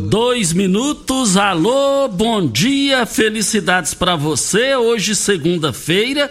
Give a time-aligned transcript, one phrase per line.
[0.00, 1.36] dois minutos.
[1.36, 4.74] Alô, bom dia, felicidades para você.
[4.74, 6.30] Hoje, segunda-feira,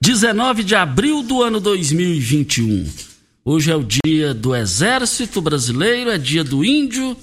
[0.00, 2.88] 19 de abril do ano 2021.
[3.44, 7.16] Hoje é o dia do Exército Brasileiro, é dia do Índio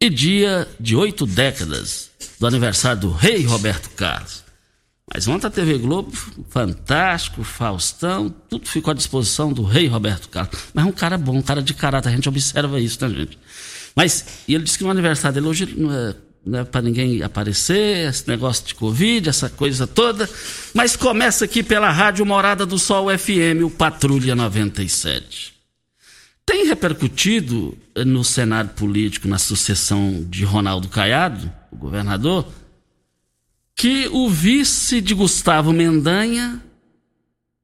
[0.00, 2.10] e dia de oito décadas
[2.40, 4.42] do aniversário do Rei Roberto Carlos.
[5.12, 6.12] Mas ontem a TV Globo,
[6.50, 10.54] fantástico, Faustão, tudo ficou à disposição do Rei Roberto Carlos.
[10.74, 13.38] Mas é um cara bom, um cara de caráter, a gente observa isso, né, gente?
[13.94, 16.14] Mas ele disse que no aniversário dele hoje não é,
[16.60, 20.28] é para ninguém aparecer, esse negócio de Covid, essa coisa toda.
[20.74, 25.54] Mas começa aqui pela Rádio Morada do Sol FM, o Patrulha 97.
[26.46, 32.46] Tem repercutido no cenário político, na sucessão de Ronaldo Caiado, o governador,
[33.76, 36.62] que o vice de Gustavo Mendanha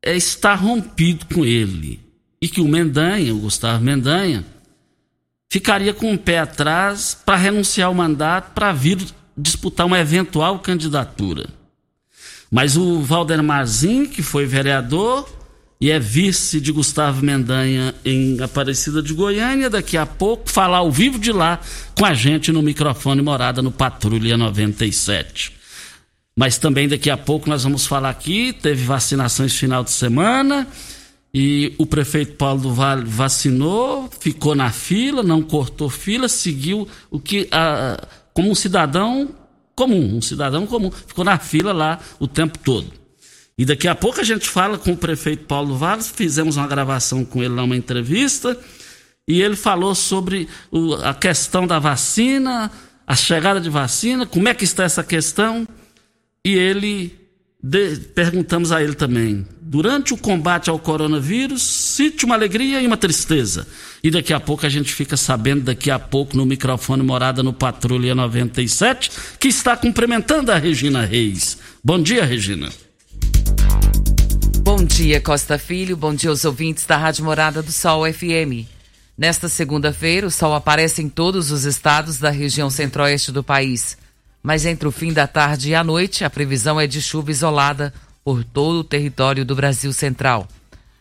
[0.05, 1.99] é, está rompido com ele.
[2.41, 4.45] E que o Mendanha, o Gustavo Mendanha,
[5.54, 8.98] ficaria com o pé atrás para renunciar ao mandato para vir
[9.38, 11.48] disputar uma eventual candidatura.
[12.50, 15.32] Mas o Valdemarzinho, que foi vereador
[15.81, 20.91] e é vice de Gustavo Mendanha em Aparecida de Goiânia, daqui a pouco falar ao
[20.91, 21.60] vivo de lá
[21.97, 25.53] com a gente no microfone morada no Patrulha 97.
[26.36, 30.66] Mas também daqui a pouco nós vamos falar aqui, teve vacinações final de semana,
[31.34, 37.19] e o prefeito Paulo do Vale vacinou, ficou na fila, não cortou fila, seguiu o
[37.19, 39.34] que a, como um cidadão
[39.75, 42.87] comum, um cidadão comum, ficou na fila lá o tempo todo.
[43.59, 46.69] E daqui a pouco a gente fala com o prefeito Paulo do Vale, fizemos uma
[46.69, 48.56] gravação com ele lá, uma entrevista,
[49.27, 52.71] e ele falou sobre o, a questão da vacina,
[53.05, 55.66] a chegada de vacina, como é que está essa questão,
[56.45, 57.24] e ele
[57.67, 59.47] de, perguntamos a ele também.
[59.59, 63.67] Durante o combate ao coronavírus, cite uma alegria e uma tristeza.
[64.03, 67.55] E daqui a pouco a gente fica sabendo, daqui a pouco, no microfone Morada no
[67.55, 71.57] Patrulha 97, que está cumprimentando a Regina Reis.
[71.83, 72.71] Bom dia, Regina.
[74.63, 75.97] Bom dia, Costa Filho.
[75.97, 78.69] Bom dia aos ouvintes da Rádio Morada do Sol FM.
[79.17, 83.97] Nesta segunda-feira, o sol aparece em todos os estados da região centro-oeste do país
[84.45, 87.95] mas entre o fim da tarde e a noite, a previsão é de chuva isolada
[88.23, 90.47] por todo o território do Brasil Central.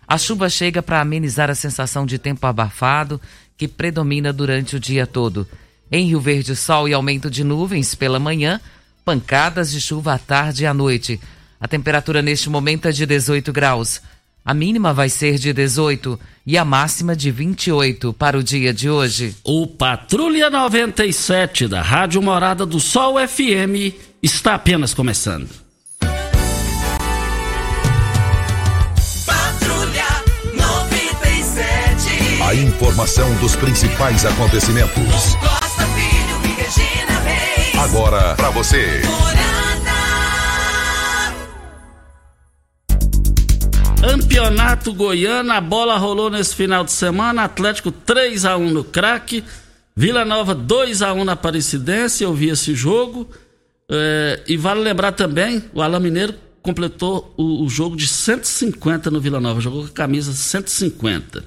[0.08, 3.20] A chuva chega para amenizar a sensação de tempo abafado
[3.58, 5.46] que predomina durante o dia todo.
[5.92, 8.62] Em Rio Verde, sol e aumento de nuvens pela manhã,
[9.04, 11.20] pancadas de chuva à tarde e à noite.
[11.60, 14.02] A temperatura neste momento é de 18 graus.
[14.46, 18.90] A mínima vai ser de 18 e a máxima de 28 para o dia de
[18.90, 19.34] hoje.
[19.42, 25.48] O Patrulha 97 da Rádio Morada do Sol FM está apenas começando.
[29.26, 30.08] Patrulha
[30.54, 32.44] 97.
[32.44, 35.36] A informação dos principais acontecimentos.
[35.36, 37.80] Costa Filho e Regina Reis.
[37.80, 39.02] Agora para você.
[39.06, 39.73] Morada.
[44.04, 47.46] Campeonato Goiano, a bola rolou nesse final de semana.
[47.46, 49.42] Atlético 3 a 1 no craque.
[49.96, 52.22] Vila Nova 2 a 1 na Aparecidense.
[52.22, 53.30] Eu vi esse jogo.
[53.90, 59.22] É, e vale lembrar também, o Alain Mineiro completou o, o, jogo de 150 no
[59.22, 59.62] Vila Nova.
[59.62, 61.42] Jogou com a camisa 150.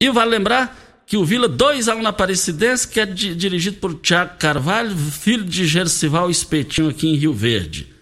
[0.00, 3.76] E vale lembrar que o Vila 2 a 1 na Aparecidense, que é di, dirigido
[3.76, 7.93] por Tiago Carvalho, filho de Gercival Espetinho aqui em Rio Verde.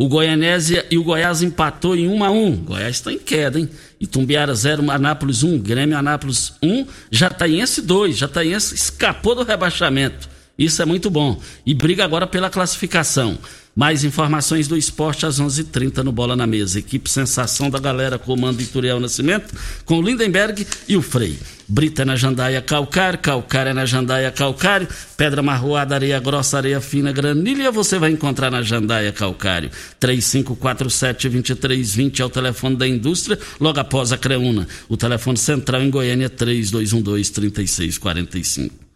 [0.00, 3.68] O Goianésia e o Goiás empatou em 1 a 1 Goiás está em queda, hein?
[4.00, 8.16] Itumbiara 0, Anápolis 1, Grêmio Anápolis 1, Jataiense 2.
[8.16, 10.26] Jataiense escapou do rebaixamento.
[10.58, 11.38] Isso é muito bom.
[11.66, 13.38] E briga agora pela classificação.
[13.80, 16.78] Mais informações do esporte às 11:30 h 30 no Bola na Mesa.
[16.78, 19.54] Equipe Sensação da Galera, comando Ituriel Nascimento,
[19.86, 21.38] com o Lindenberg e o Frei.
[21.66, 24.86] Brita é na Jandaia Calcário, Calcário é na Jandaia Calcário,
[25.16, 29.70] Pedra Marroada, Areia Grossa, Areia Fina, Granilha, você vai encontrar na Jandaia Calcário.
[29.98, 34.68] 3547-2320 é o telefone da indústria, logo após a Creuna.
[34.90, 38.89] O telefone central em Goiânia é 3212-3645.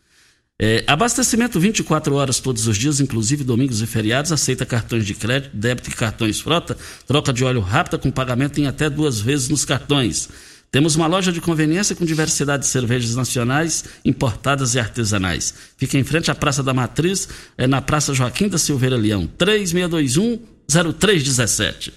[0.61, 4.31] É, abastecimento 24 horas todos os dias, inclusive domingos e feriados.
[4.31, 6.77] Aceita cartões de crédito, débito e cartões frota.
[7.06, 10.29] Troca de óleo rápida com pagamento em até duas vezes nos cartões.
[10.71, 15.55] Temos uma loja de conveniência com diversidade de cervejas nacionais, importadas e artesanais.
[15.77, 21.93] Fica em frente à Praça da Matriz, é na Praça Joaquim da Silveira Leão, 3621-0317.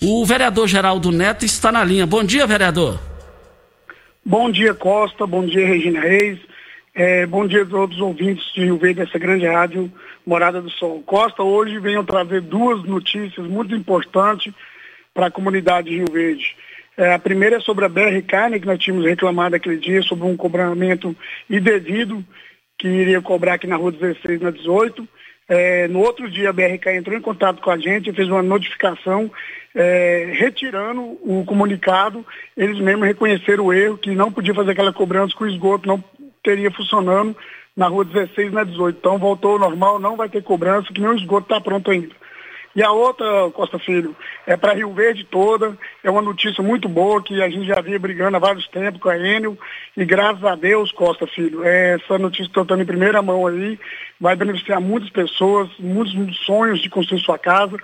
[0.00, 2.06] O vereador Geraldo Neto está na linha.
[2.06, 3.00] Bom dia, vereador.
[4.24, 5.26] Bom dia, Costa.
[5.26, 6.38] Bom dia, Regina Reis.
[6.94, 9.90] É, bom dia a todos os ouvintes de Rio Verde, dessa grande rádio
[10.26, 11.02] Morada do Sol.
[11.06, 14.52] Costa, hoje venho trazer duas notícias muito importantes
[15.14, 16.54] para a comunidade de Rio Verde.
[16.94, 20.26] É, a primeira é sobre a BR Carne, que nós tínhamos reclamado aquele dia sobre
[20.26, 21.16] um cobramento
[21.48, 22.22] indevido
[22.78, 25.08] que iria cobrar aqui na rua 16 na 18.
[25.48, 28.42] É, no outro dia a BRK entrou em contato com a gente e fez uma
[28.42, 29.32] notificação
[29.74, 32.24] é, retirando o comunicado.
[32.54, 36.04] Eles mesmos reconheceram o erro, que não podia fazer aquela cobrança com o esgoto não
[36.42, 37.36] teria funcionando
[37.76, 38.98] na rua 16 na 18.
[38.98, 42.22] Então voltou ao normal, não vai ter cobrança, que nem o esgoto está pronto ainda.
[42.74, 44.16] E a outra, Costa Filho,
[44.46, 47.98] é para Rio Verde toda, é uma notícia muito boa que a gente já vinha
[47.98, 49.58] brigando há vários tempos com a Enel,
[49.94, 53.46] e graças a Deus, Costa Filho, é, essa notícia que eu estou em primeira mão
[53.46, 53.78] aí,
[54.18, 57.76] vai beneficiar muitas pessoas, muitos sonhos de construir sua casa.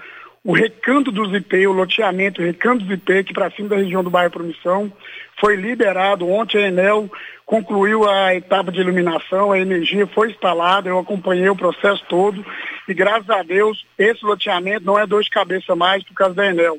[0.43, 4.03] O recanto dos IP, o loteamento, o recanto dos IP, que para cima da região
[4.03, 4.91] do bairro Promissão,
[5.39, 6.27] foi liberado.
[6.27, 7.11] Ontem a Enel
[7.49, 12.45] concluiu a etapa de iluminação, a energia foi instalada, eu acompanhei o processo todo
[12.87, 16.47] e graças a Deus esse loteamento não é dor de cabeça mais por causa da
[16.47, 16.77] Enel.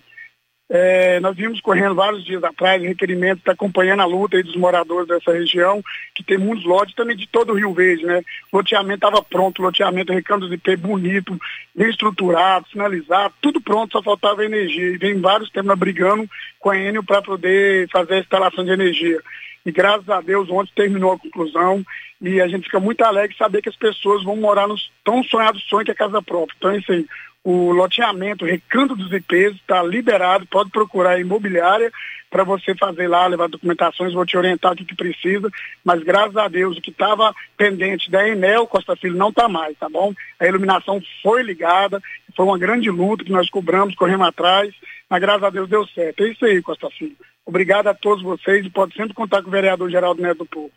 [0.71, 5.31] É, nós vimos correndo vários dias atrás requerimento, está acompanhando a luta dos moradores dessa
[5.31, 5.81] região,
[6.13, 8.21] que tem muitos lotes, também de todo o Rio Verde, né?
[8.51, 11.36] O loteamento estava pronto, loteamento Recanto de P bonito,
[11.74, 14.92] bem estruturado, sinalizado, tudo pronto, só faltava energia.
[14.92, 16.30] E vem vários temas brigando
[16.60, 19.19] com a Enel para poder fazer a instalação de energia.
[19.65, 21.83] E graças a Deus, ontem terminou a conclusão
[22.21, 25.59] e a gente fica muito alegre saber que as pessoas vão morar no tão sonhado
[25.59, 26.56] sonho que é casa própria.
[26.57, 27.06] Então, isso aí.
[27.42, 31.89] O loteamento, o recanto dos IPs está liberado, pode procurar a imobiliária
[32.30, 35.49] para você fazer lá, levar documentações, vou te orientar o que, que precisa,
[35.83, 39.75] mas graças a Deus o que estava pendente da Enel Costa Filho não está mais,
[39.78, 40.13] tá bom?
[40.39, 42.01] A iluminação foi ligada,
[42.35, 44.73] foi uma grande luta que nós cobramos, corremos atrás,
[45.09, 46.23] mas graças a Deus deu certo.
[46.23, 47.16] É isso aí, Costa Filho.
[47.49, 50.69] Obrigado a todos vocês e pode sempre contar com o vereador Geraldo Neto do Povo.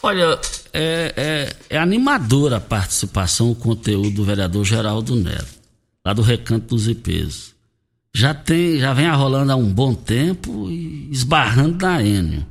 [0.00, 0.38] Olha,
[0.72, 5.58] é, é, é animadora a participação, o conteúdo do vereador Geraldo Neto,
[6.06, 7.56] lá do Recanto dos IPs.
[8.14, 12.46] Já, tem, já vem arrolando há um bom tempo e esbarrando na Enio.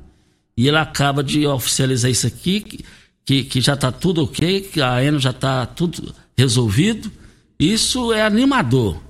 [0.58, 2.86] E ele acaba de oficializar isso aqui, que,
[3.24, 7.10] que, que já está tudo ok, que a Enio já está tudo resolvido.
[7.58, 9.02] Isso é animador.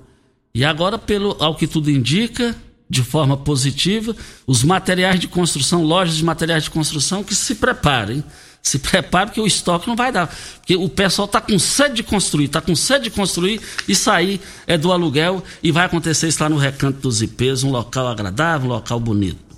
[0.54, 2.54] E agora, pelo, ao que tudo indica,
[2.90, 4.14] de forma positiva.
[4.46, 8.24] Os materiais de construção, lojas de materiais de construção que se preparem.
[8.60, 10.26] Se preparem porque o estoque não vai dar.
[10.56, 14.40] Porque o pessoal está com sede de construir, está com sede de construir e sair
[14.66, 18.68] é do aluguel e vai acontecer isso lá no Recanto dos IPs, um local agradável,
[18.68, 19.50] um local bonito.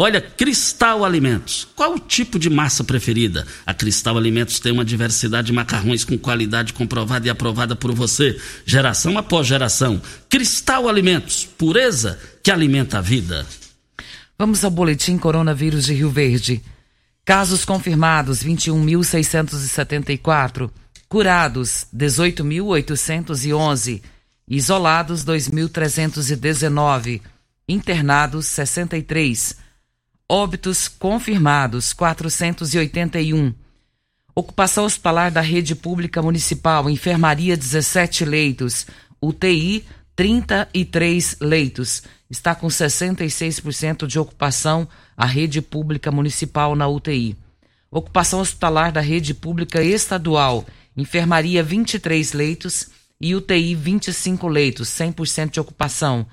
[0.00, 1.66] Olha, Cristal Alimentos.
[1.74, 3.44] Qual o tipo de massa preferida?
[3.66, 8.40] A Cristal Alimentos tem uma diversidade de macarrões com qualidade comprovada e aprovada por você,
[8.64, 10.00] geração após geração.
[10.28, 12.16] Cristal Alimentos, pureza
[12.48, 13.46] que alimenta a vida.
[14.38, 16.62] Vamos ao boletim Coronavírus de Rio Verde.
[17.22, 20.70] Casos confirmados 21.674,
[21.10, 24.00] curados 18.811,
[24.48, 27.20] isolados 2.319,
[27.68, 29.58] internados 63
[30.26, 33.52] Óbitos confirmados 481.
[34.34, 38.86] Ocupação hospitalar da rede pública municipal, enfermaria 17 leitos,
[39.20, 39.84] UTI
[40.16, 47.34] 33 leitos está com 66% de ocupação a rede pública municipal na UTI.
[47.90, 50.66] Ocupação hospitalar da rede pública estadual,
[50.96, 56.24] enfermaria 23 leitos e UTI 25 leitos, 100% de ocupação.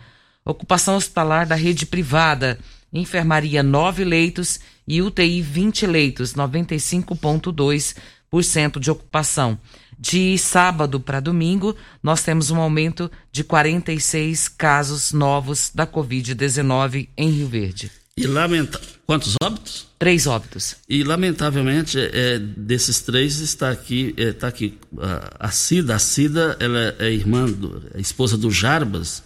[0.43, 2.59] Ocupação hospitalar da rede privada,
[2.93, 9.57] enfermaria 9 leitos e UTI 20 leitos, 95,2% de ocupação.
[9.97, 17.29] De sábado para domingo, nós temos um aumento de 46 casos novos da Covid-19 em
[17.29, 17.91] Rio Verde.
[18.17, 18.79] E lamenta...
[19.05, 19.87] Quantos óbitos?
[19.99, 20.77] Três óbitos.
[20.89, 25.95] E lamentavelmente, é, desses três está aqui, está aqui a, a Cida.
[25.95, 29.21] A Cida, ela é irmã, do, é esposa do Jarbas.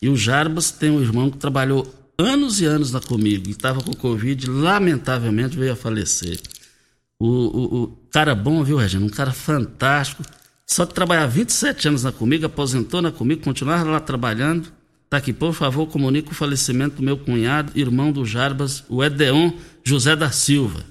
[0.00, 1.86] E o Jarbas tem um irmão que trabalhou
[2.18, 6.40] anos e anos na comigo e estava com Covid, lamentavelmente veio a falecer.
[7.22, 9.06] O, o, o cara bom, viu, Regina?
[9.06, 10.24] Um cara fantástico.
[10.66, 14.72] Só de trabalhar 27 anos na comigo, aposentou na comigo, continuava lá trabalhando.
[15.08, 19.52] Tá aqui, por favor, comunique o falecimento do meu cunhado, irmão do Jarbas, o Edeon
[19.84, 20.84] José da Silva.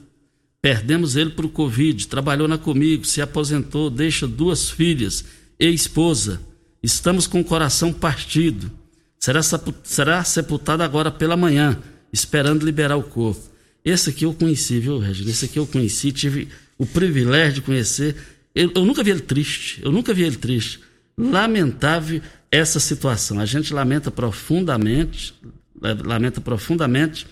[0.61, 5.25] Perdemos ele por Covid, trabalhou na comigo, se aposentou, deixa duas filhas
[5.59, 6.39] e esposa.
[6.81, 8.71] Estamos com o coração partido.
[9.19, 9.41] Será,
[9.83, 11.77] será sepultado agora pela manhã,
[12.13, 13.50] esperando liberar o corpo.
[13.83, 15.31] Esse aqui eu conheci, viu, Regina?
[15.31, 16.47] Esse aqui eu conheci, tive
[16.77, 18.15] o privilégio de conhecer.
[18.53, 20.79] Eu, eu, nunca vi ele triste, eu nunca vi ele triste.
[21.17, 22.21] Lamentável
[22.51, 23.39] essa situação.
[23.39, 25.33] A gente lamenta profundamente,
[25.81, 27.25] lamenta profundamente,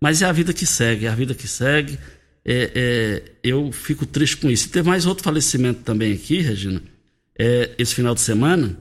[0.00, 1.98] mas é a vida que segue, é a vida que segue.
[2.42, 4.70] É, é, eu fico triste com isso.
[4.70, 6.82] Teve mais outro falecimento também aqui, Regina,
[7.38, 8.76] é, esse final de semana.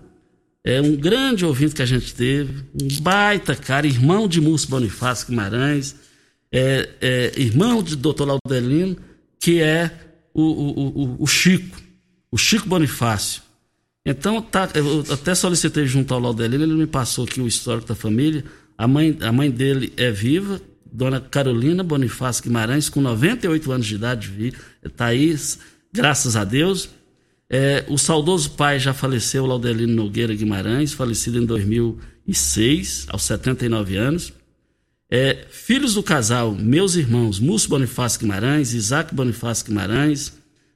[0.64, 5.28] É um grande ouvinte que a gente teve, um baita cara, irmão de Múcio Bonifácio
[5.28, 5.96] Guimarães
[6.52, 8.98] é, é, irmão de doutor Laudelino,
[9.40, 9.92] que é
[10.34, 11.78] o, o, o, o, Chico,
[12.32, 13.42] o Chico Bonifácio.
[14.06, 17.96] Então, tá, eu até solicitei junto ao Laudelino, ele me passou aqui o histórico da
[17.96, 18.44] família.
[18.78, 23.96] A mãe, a mãe dele é viva, dona Carolina Bonifácio Guimarães, com 98 anos de
[23.96, 24.54] idade,
[24.84, 25.36] está aí,
[25.94, 26.90] graças a Deus.
[27.50, 34.34] É, o saudoso pai já faleceu, Laudelino Nogueira Guimarães, falecido em 2006, aos 79 anos.
[35.12, 40.34] É, filhos do casal, meus irmãos, Múcio Bonifácio Guimarães, Isaac Bonifácio Guimarães,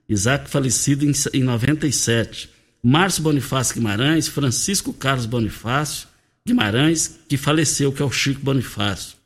[0.10, 2.50] Isaac falecido em, em 97,
[2.82, 6.08] Márcio Bonifácio Guimarães, Francisco Carlos Bonifácio
[6.46, 9.18] Guimarães, que faleceu, que é o Chico Bonifácio.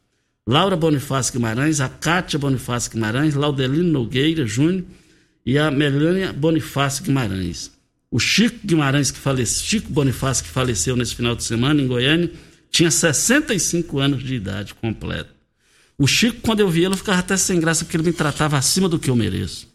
[0.46, 4.84] Laura Bonifácio Guimarães, a Cátia Bonifácio Guimarães, Laudelino Nogueira Júnior
[5.46, 7.72] e a Melânia Bonifácio Guimarães.
[8.12, 12.30] O Chico Guimarães, que faleceu, Chico Bonifácio, que faleceu nesse final de semana em Goiânia,
[12.78, 15.32] tinha 65 anos de idade completa.
[15.98, 18.56] O Chico, quando eu vi ele, eu ficava até sem graça, porque ele me tratava
[18.56, 19.68] acima do que eu mereço.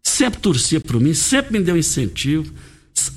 [0.00, 2.54] Sempre torcia por mim, sempre me deu incentivo,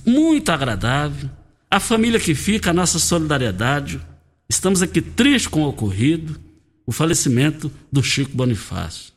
[0.03, 1.29] muito agradável.
[1.69, 4.01] A família que fica, a nossa solidariedade.
[4.49, 6.39] Estamos aqui tristes com o ocorrido,
[6.83, 9.13] o falecimento do Chico Bonifácio.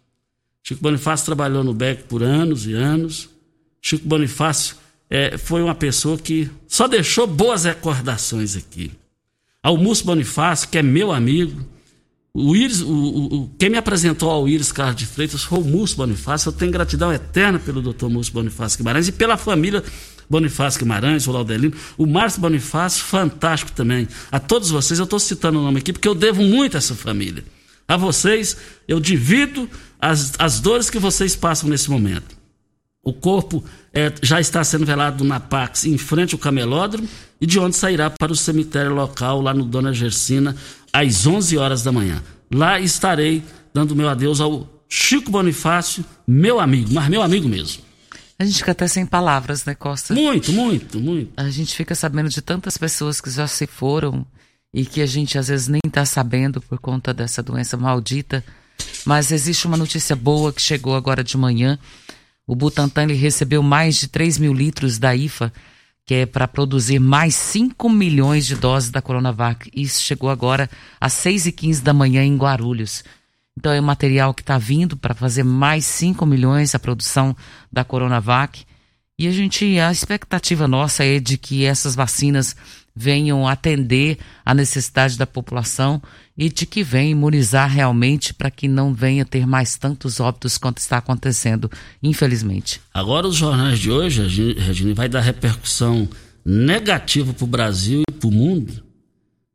[0.62, 3.30] Chico Bonifácio trabalhou no BEC por anos e anos.
[3.80, 4.76] Chico Bonifácio
[5.08, 8.92] é, foi uma pessoa que só deixou boas recordações aqui
[9.62, 11.64] ao Múcio Bonifácio, que é meu amigo.
[12.32, 15.96] O Iris, o, o, quem me apresentou ao Iris Carlos de Freitas foi o Múcio
[15.96, 16.48] Bonifácio.
[16.48, 19.82] Eu tenho gratidão eterna pelo doutor Múcio Bonifácio Guimarães e pela família
[20.28, 24.06] Bonifácio Guimarães, o Laudelino, o Márcio Bonifácio, fantástico também.
[24.30, 26.94] A todos vocês, eu estou citando o nome aqui porque eu devo muito a essa
[26.94, 27.44] família.
[27.88, 29.68] A vocês, eu divido
[30.00, 32.39] as, as dores que vocês passam nesse momento.
[33.02, 33.64] O corpo
[33.94, 37.08] é, já está sendo velado na Pax, em frente ao camelódromo,
[37.40, 40.54] e de onde sairá para o cemitério local, lá no Dona Gersina,
[40.92, 42.22] às 11 horas da manhã.
[42.52, 43.42] Lá estarei
[43.72, 47.82] dando meu adeus ao Chico Bonifácio, meu amigo, mas meu amigo mesmo.
[48.38, 50.12] A gente fica até sem palavras, né, Costa?
[50.12, 51.32] Muito, muito, muito.
[51.36, 54.26] A gente fica sabendo de tantas pessoas que já se foram
[54.74, 58.44] e que a gente às vezes nem está sabendo por conta dessa doença maldita.
[59.04, 61.78] Mas existe uma notícia boa que chegou agora de manhã
[62.50, 65.52] o Butantan recebeu mais de 3 mil litros da IFA,
[66.04, 69.70] que é para produzir mais 5 milhões de doses da Coronavac.
[69.72, 70.68] Isso chegou agora
[71.00, 73.04] às 6 e 15 da manhã em Guarulhos.
[73.56, 77.36] Então é material que está vindo para fazer mais 5 milhões a produção
[77.72, 78.64] da Coronavac.
[79.16, 82.56] E a gente, a expectativa nossa é de que essas vacinas
[82.96, 86.02] venham atender a necessidade da população
[86.40, 90.78] e de que venham imunizar realmente para que não venha ter mais tantos óbitos quanto
[90.78, 91.70] está acontecendo,
[92.02, 92.80] infelizmente.
[92.94, 96.08] Agora os jornais de hoje, Regina, vai dar repercussão
[96.42, 98.82] negativa para o Brasil e para o mundo.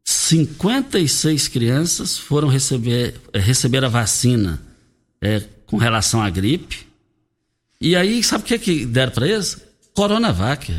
[0.04, 4.62] 56 crianças foram receber, eh, receber a vacina
[5.20, 6.86] é, com relação à gripe.
[7.82, 9.60] E aí, sabe o que, que deram para eles?
[9.96, 10.72] Coronavac.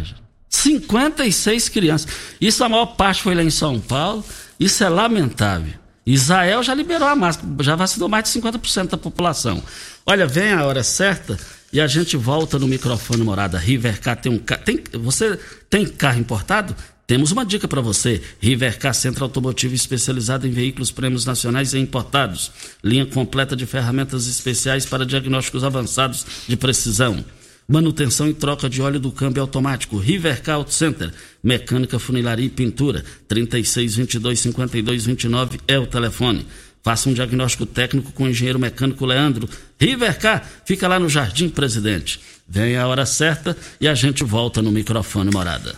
[0.48, 2.08] 56 crianças.
[2.40, 4.24] Isso a maior parte foi lá em São Paulo.
[4.60, 5.85] Isso é lamentável.
[6.06, 9.62] Israel já liberou a máscara, já vacinou mais de 50% da população.
[10.04, 11.36] Olha, vem a hora certa
[11.72, 16.76] e a gente volta no microfone Morada Rivercar tem um tem você tem carro importado?
[17.06, 18.20] Temos uma dica para você.
[18.40, 22.50] Rivercar Centro Automotivo especializado em veículos prêmios nacionais e importados.
[22.82, 27.24] Linha completa de ferramentas especiais para diagnósticos avançados de precisão.
[27.68, 29.98] Manutenção e troca de óleo do câmbio automático.
[29.98, 31.12] Rivercar Auto Center.
[31.42, 33.04] Mecânica, funilaria e pintura.
[33.28, 36.46] 3622-5229 é o telefone.
[36.82, 39.48] Faça um diagnóstico técnico com o engenheiro mecânico Leandro.
[39.80, 42.20] Rivercar fica lá no Jardim Presidente.
[42.48, 45.74] Vem a hora certa e a gente volta no microfone morada.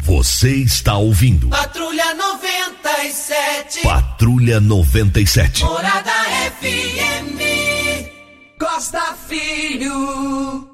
[0.00, 1.48] Você está ouvindo.
[1.48, 3.82] Patrulha 97.
[3.82, 5.64] Patrulha 97.
[5.64, 6.12] Morada
[6.60, 7.65] FM.
[8.58, 10.68] Costa Filho.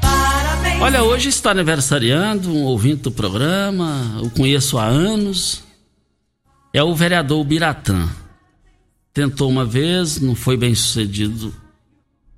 [0.00, 0.80] Parabéns.
[0.80, 5.64] Olha, hoje está aniversariando um ouvinte do programa, o conheço há anos.
[6.72, 8.08] É o vereador Biratã.
[9.12, 11.52] Tentou uma vez, não foi bem sucedido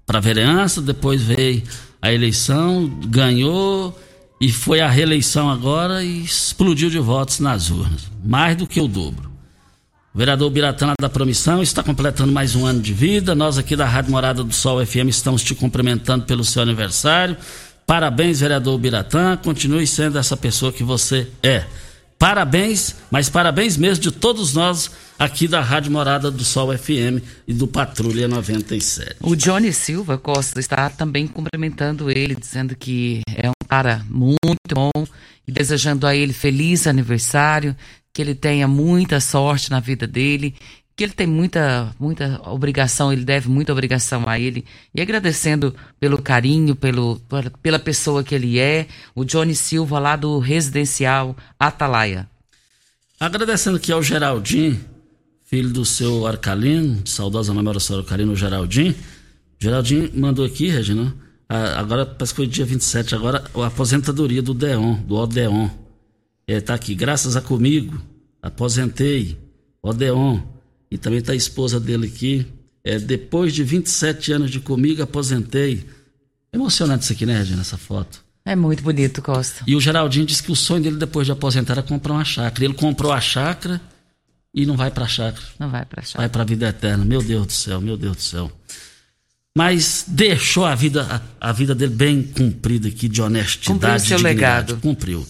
[0.06, 1.62] para a vereança, depois veio
[2.00, 3.98] a eleição, ganhou
[4.40, 8.88] e foi a reeleição agora e explodiu de votos nas urnas, mais do que o
[8.88, 9.29] dobro.
[10.20, 13.34] Vereador Biratana da Promissão está completando mais um ano de vida.
[13.34, 17.38] Nós aqui da Rádio Morada do Sol FM estamos te cumprimentando pelo seu aniversário.
[17.86, 19.34] Parabéns, vereador Biratã.
[19.38, 21.64] Continue sendo essa pessoa que você é.
[22.18, 27.54] Parabéns, mas parabéns mesmo de todos nós aqui da Rádio Morada do Sol FM e
[27.54, 29.16] do Patrulha 97.
[29.22, 34.90] O Johnny Silva Costa está também cumprimentando ele, dizendo que é um cara muito bom
[35.48, 37.74] e desejando a ele feliz aniversário,
[38.20, 40.54] que ele tenha muita sorte na vida dele,
[40.94, 46.20] que ele tem muita, muita obrigação, ele deve muita obrigação a ele, e agradecendo pelo
[46.20, 47.18] carinho, pelo,
[47.62, 52.28] pela pessoa que ele é, o Johnny Silva lá do Residencial Atalaia.
[53.18, 54.78] Agradecendo aqui ao Geraldinho,
[55.46, 58.94] filho do seu Arcalino, saudosa memória do Arcalino, Geraldinho.
[59.58, 61.14] Geraldinho mandou aqui, Regina,
[61.48, 65.70] agora parece que foi dia 27, agora a aposentadoria do Deon, do Odeon.
[66.46, 68.09] É, tá aqui, graças a comigo,
[68.42, 69.38] aposentei,
[69.82, 70.40] Odeon.
[70.90, 72.46] E também tá a esposa dele aqui.
[72.82, 75.86] É, depois de 27 anos de comigo, aposentei.
[76.52, 78.24] Emocionante isso aqui, né, Regina, essa foto.
[78.44, 79.62] É muito bonito, Costa.
[79.66, 82.64] E o Geraldinho disse que o sonho dele depois de aposentar era comprar uma chácara.
[82.64, 83.80] Ele comprou a chácara
[84.52, 85.46] e não vai para a chácara.
[85.58, 86.22] Não vai para a chácara.
[86.22, 87.04] Vai para a vida eterna.
[87.04, 88.50] Meu Deus do céu, meu Deus do céu.
[89.56, 93.66] Mas deixou a vida, a, a vida dele bem cumprida aqui, de honestidade.
[93.66, 94.72] Cumpriu seu dignidade.
[94.72, 94.76] legado.
[94.80, 95.26] Cumpriu.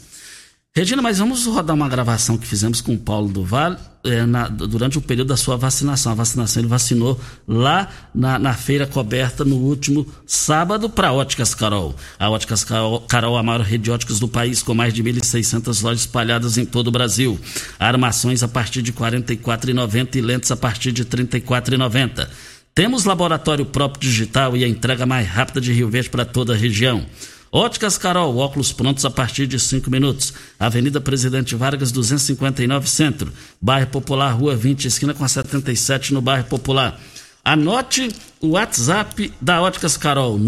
[0.72, 4.46] Regina, mas vamos rodar uma gravação que fizemos com o Paulo do Vale é, na,
[4.46, 6.12] durante o período da sua vacinação.
[6.12, 11.96] A vacinação ele vacinou lá na, na feira coberta no último sábado para Óticas Carol.
[12.20, 15.82] A Óticas Carol, Carol a maior rede de óticas do país, com mais de 1.600
[15.82, 17.36] lojas espalhadas em todo o Brasil.
[17.76, 22.28] Armações a partir de R$ 44,90 e lentes a partir de R$ 34,90.
[22.72, 26.56] Temos laboratório próprio digital e a entrega mais rápida de Rio Verde para toda a
[26.56, 27.04] região.
[27.52, 30.32] Óticas Carol, óculos prontos a partir de 5 minutos.
[30.58, 33.32] Avenida Presidente Vargas, 259 Centro.
[33.60, 37.00] Bairro Popular, Rua 20, esquina com a 77, no Bairro Popular.
[37.44, 38.08] Anote
[38.40, 40.38] o WhatsApp da Óticas Carol,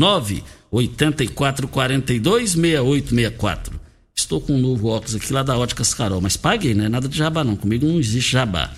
[0.73, 3.73] 984426864.
[4.15, 6.89] Estou com um novo óculos aqui lá da Óticas Carol, mas paguei, né?
[6.89, 8.71] Nada de jabá não, comigo não existe jabá.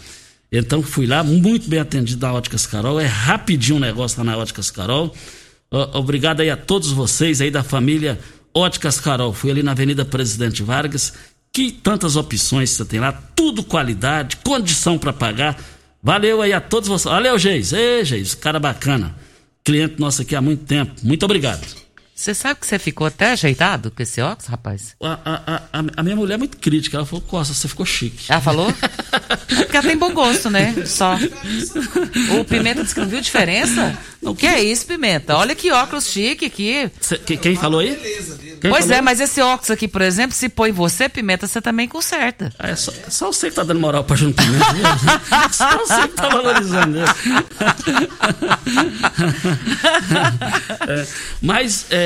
[0.50, 4.38] Então fui lá, muito bem atendido da Óticas Carol, é rapidinho o negócio lá na
[4.38, 5.14] Óticas Carol.
[5.70, 8.18] Obrigado aí a todos vocês aí da família
[8.55, 9.33] Óticas Carol.
[9.33, 11.12] Fui ali na Avenida Presidente Vargas.
[11.53, 15.57] Que tantas opções você tem lá, tudo qualidade, condição para pagar.
[16.03, 17.12] Valeu aí a todos vocês.
[17.12, 17.72] Valeu, Geis.
[17.72, 19.14] Ei, Geis, cara bacana.
[19.62, 20.92] Cliente nosso aqui há muito tempo.
[21.03, 21.84] Muito obrigado.
[22.14, 24.94] Você sabe que você ficou até ajeitado com esse óculos, rapaz?
[25.03, 26.96] A, a, a, a minha mulher é muito crítica.
[26.96, 28.31] Ela falou, Costa, você ficou chique.
[28.31, 28.70] Ela falou?
[28.70, 30.74] É porque ela tem bom gosto, né?
[30.87, 31.18] Só.
[32.38, 33.98] O Pimenta disse que não viu diferença?
[34.22, 35.37] O que é isso, Pimenta?
[35.37, 36.88] Olha que óculos chique aqui.
[37.00, 37.96] Cê- que- quem falou aí?
[38.61, 38.98] Quem Pois falou?
[38.98, 42.53] é, mas esse óculos aqui, por exemplo, se põe você, Pimenta, você também conserta.
[42.59, 44.72] Ah, é só, é só você que tá dando moral pra Júnior Pimenta.
[44.72, 44.85] viu?
[45.53, 47.05] só você que tá valorizando ele.
[50.87, 51.07] É,
[51.40, 52.04] mas é,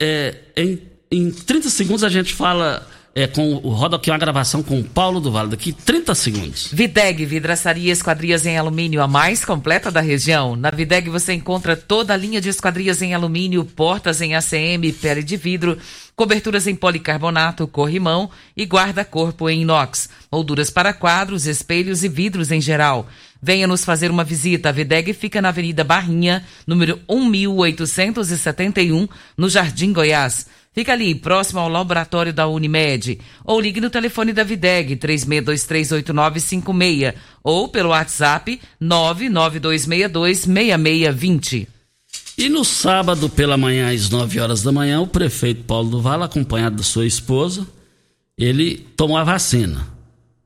[0.00, 2.86] é, em, em 30 segundos a gente fala
[3.18, 6.68] é, com o roda aqui uma gravação com o Paulo do Vale, daqui 30 segundos.
[6.72, 10.54] Videg, vidraçaria esquadrias em alumínio, a mais completa da região.
[10.54, 15.24] Na Videg você encontra toda a linha de esquadrias em alumínio, portas em ACM, pele
[15.24, 15.76] de vidro,
[16.14, 22.60] coberturas em policarbonato, corrimão e guarda-corpo em inox, molduras para quadros, espelhos e vidros em
[22.60, 23.08] geral.
[23.40, 24.68] Venha nos fazer uma visita.
[24.68, 30.46] A Videg fica na Avenida Barrinha, número 1871, no Jardim Goiás.
[30.72, 33.20] Fica ali, próximo ao laboratório da Unimed.
[33.44, 37.14] Ou ligue no telefone da Videg, 36238956.
[37.42, 41.66] Ou pelo WhatsApp, 992626620.
[42.36, 46.76] E no sábado, pela manhã, às 9 horas da manhã, o prefeito Paulo Duval, acompanhado
[46.76, 47.66] da sua esposa,
[48.38, 49.97] ele tomou a vacina.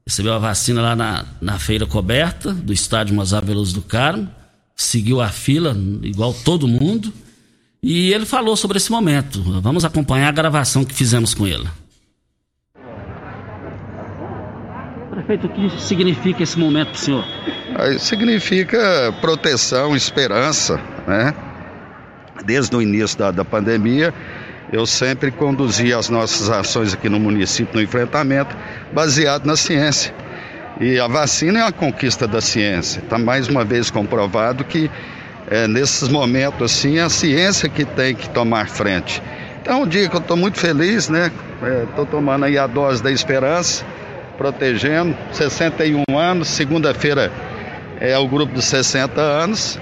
[0.07, 4.29] Recebeu a vacina lá na, na feira coberta do estádio Mozar Veloso do Carmo,
[4.75, 7.13] seguiu a fila, igual todo mundo,
[7.83, 9.43] e ele falou sobre esse momento.
[9.61, 11.69] Vamos acompanhar a gravação que fizemos com ele.
[15.11, 17.25] Prefeito, o que significa esse momento para o senhor?
[17.99, 21.35] Significa proteção, esperança, né?
[22.45, 24.13] Desde o início da, da pandemia,
[24.71, 28.57] eu sempre conduzi as nossas ações aqui no município no enfrentamento
[28.93, 30.15] baseado na ciência.
[30.81, 33.01] E a vacina é uma conquista da ciência.
[33.01, 34.91] Está mais uma vez comprovado que
[35.51, 39.23] é, nesses momentos assim a ciência que tem que tomar frente.
[39.61, 41.31] Então um dia que eu estou muito feliz, né?
[41.89, 43.85] Estou é, tomando aí a dose da esperança,
[44.37, 47.31] protegendo, 61 anos, segunda-feira
[48.01, 49.79] é o grupo dos 60 anos.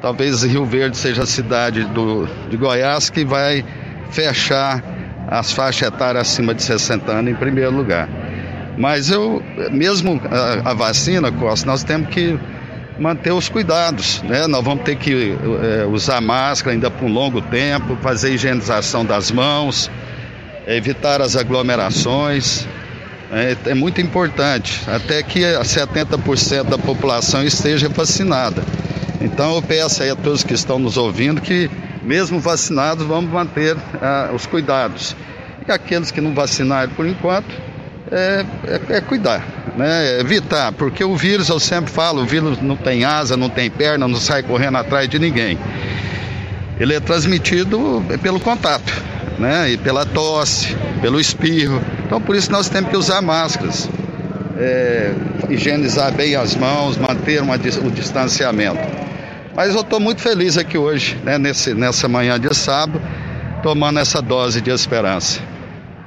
[0.00, 3.62] Talvez Rio Verde seja a cidade do, de Goiás que vai
[4.10, 4.82] fechar
[5.28, 8.08] as faixas etárias acima de 60 anos em primeiro lugar.
[8.76, 12.38] Mas eu, mesmo a, a vacina, Costa, nós temos que
[12.98, 14.46] manter os cuidados, né?
[14.46, 19.30] Nós vamos ter que é, usar máscara ainda por um longo tempo, fazer higienização das
[19.30, 19.90] mãos,
[20.66, 22.66] evitar as aglomerações.
[23.32, 28.62] É, é muito importante, até que 70% da população esteja vacinada.
[29.20, 31.70] Então eu peço aí a todos que estão nos ouvindo que,
[32.10, 35.14] mesmo vacinados, vamos manter ah, os cuidados.
[35.66, 37.54] E aqueles que não vacinaram por enquanto,
[38.10, 39.46] é, é, é cuidar,
[39.76, 40.16] né?
[40.16, 43.70] É evitar, porque o vírus, eu sempre falo, o vírus não tem asa, não tem
[43.70, 45.56] perna, não sai correndo atrás de ninguém.
[46.80, 48.92] Ele é transmitido pelo contato,
[49.38, 49.70] né?
[49.70, 51.80] E pela tosse, pelo espirro.
[52.04, 53.88] Então por isso nós temos que usar máscaras,
[54.58, 55.12] é,
[55.48, 59.09] higienizar bem as mãos, manter uma, o distanciamento.
[59.54, 61.38] Mas eu estou muito feliz aqui hoje, né?
[61.38, 63.00] Nesse, nessa manhã de sábado,
[63.62, 65.40] tomando essa dose de esperança.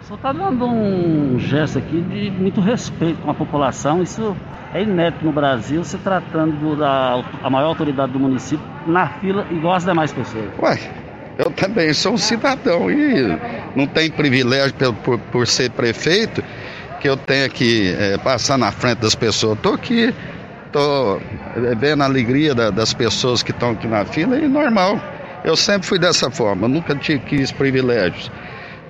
[0.07, 4.01] Só está dando um gesto aqui de muito respeito com a população.
[4.01, 4.35] Isso
[4.73, 9.75] é inédito no Brasil, se tratando da a maior autoridade do município na fila igual
[9.75, 10.45] as demais pessoas.
[10.59, 10.79] Ué,
[11.37, 13.39] eu também sou um cidadão e
[13.75, 16.43] não tenho privilégio por, por, por ser prefeito
[16.99, 19.57] que eu tenha que é, passar na frente das pessoas.
[19.57, 20.13] Estou aqui,
[20.73, 21.21] estou
[21.77, 24.99] vendo a alegria da, das pessoas que estão aqui na fila e normal.
[25.45, 28.31] Eu sempre fui dessa forma, nunca tive quis privilégios.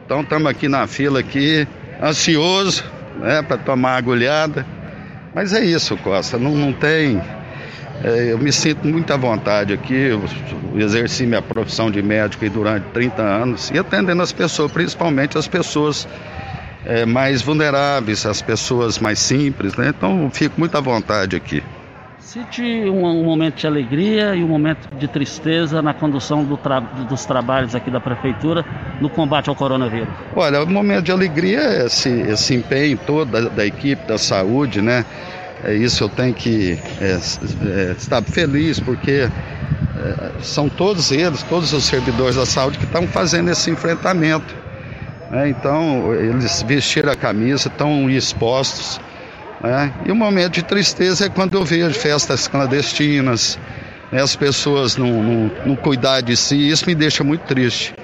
[0.05, 1.67] Então estamos aqui na fila aqui,
[2.01, 2.85] ansioso,
[3.19, 4.65] né, para tomar agulhada.
[5.35, 7.21] Mas é isso, Costa, não, não tem.
[8.03, 10.23] É, eu me sinto muito à vontade aqui, eu
[10.75, 16.07] exerci minha profissão de médico durante 30 anos e atendendo as pessoas, principalmente as pessoas
[16.85, 19.89] é, mais vulneráveis, as pessoas mais simples, né?
[19.89, 21.63] Então fico muito à vontade aqui.
[22.19, 26.79] Cite um, um, momento de alegria e um momento de tristeza na condução do tra
[26.79, 28.65] dos trabalhos aqui da Prefeitura
[28.99, 30.07] no combate ao coronavírus.
[30.35, 34.81] Olha, o momento de alegria é esse, esse empenho todo da, da, equipe da saúde,
[34.81, 35.05] né?
[35.63, 39.29] É isso eu tenho que é, é, estar feliz, porque
[39.95, 44.62] é, são todos eles, todos os servidores da saúde que estão fazendo esse enfrentamento.
[45.31, 45.49] Né?
[45.49, 48.99] Então, eles vestiram a camisa, estão expostos
[49.63, 49.93] né?
[50.05, 53.57] E o momento de tristeza é quando eu vejo festas clandestinas,
[54.12, 54.21] né?
[54.21, 57.95] as pessoas não, não, não cuidar de si, isso me deixa muito triste.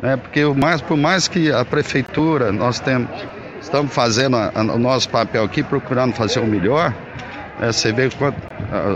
[0.00, 0.16] Né?
[0.16, 3.10] Porque mais, por mais que a prefeitura, nós temos,
[3.60, 6.94] estamos fazendo a, a, o nosso papel aqui, procurando fazer o melhor,
[7.58, 7.72] né?
[7.72, 8.16] você vê que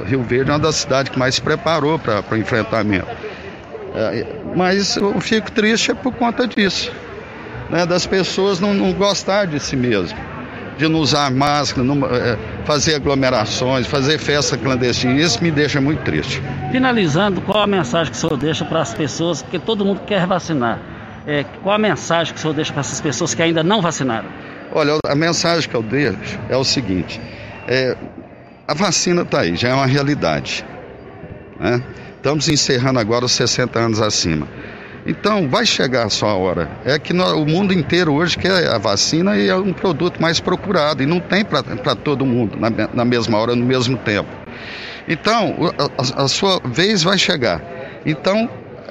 [0.06, 3.08] Rio Verde é uma das cidades que mais se preparou para o enfrentamento.
[3.96, 4.24] É,
[4.54, 6.92] mas eu fico triste por conta disso,
[7.70, 7.86] né?
[7.86, 10.16] das pessoas não, não gostar de si mesmo
[10.76, 15.14] de não usar máscara, não, é, fazer aglomerações, fazer festa clandestina.
[15.14, 16.42] Isso me deixa muito triste.
[16.70, 20.26] Finalizando, qual a mensagem que o senhor deixa para as pessoas, porque todo mundo quer
[20.26, 20.78] vacinar?
[21.26, 24.28] É, qual a mensagem que o senhor deixa para essas pessoas que ainda não vacinaram?
[24.72, 27.20] Olha, a mensagem que eu deixo é o seguinte:
[27.66, 27.96] é,
[28.68, 30.64] a vacina está aí, já é uma realidade.
[31.58, 31.82] Né?
[32.16, 34.46] Estamos encerrando agora os 60 anos acima.
[35.06, 36.68] Então, vai chegar a sua hora.
[36.84, 40.40] É que no, o mundo inteiro hoje quer a vacina e é um produto mais
[40.40, 41.02] procurado.
[41.02, 44.28] E não tem para todo mundo na, na, mesma hora, no mesmo tempo.
[45.06, 45.54] Então,
[45.96, 47.62] a, a sua vez vai chegar.
[48.04, 48.50] Então,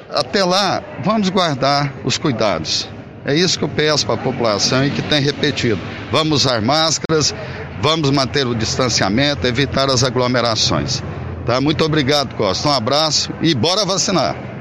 [0.09, 2.87] até lá, vamos guardar os cuidados.
[3.25, 5.81] É isso que eu peço para a população e que tem repetido.
[6.11, 7.35] Vamos usar máscaras,
[7.81, 11.03] vamos manter o distanciamento, evitar as aglomerações.
[11.45, 11.59] Tá?
[11.59, 12.69] Muito obrigado, Costa.
[12.69, 14.54] Um abraço e bora vacinar.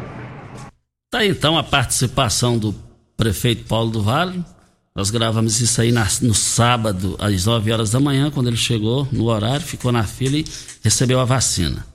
[1.14, 2.74] Tá então a participação do
[3.16, 4.44] prefeito Paulo do Vale.
[4.96, 9.06] Nós gravamos isso aí na, no sábado, às 9 horas da manhã, quando ele chegou
[9.12, 10.44] no horário, ficou na fila e
[10.82, 11.86] recebeu a vacina.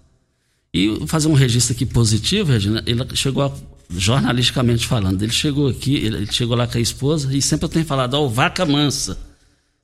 [0.73, 3.51] E fazer um registro aqui positivo, Regina, ele chegou a,
[3.89, 7.85] jornalisticamente falando, ele chegou aqui, ele, chegou lá com a esposa e sempre eu tenho
[7.85, 9.19] falado, ó, Vaca Mansa,